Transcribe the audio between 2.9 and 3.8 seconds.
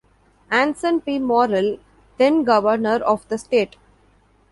of the State.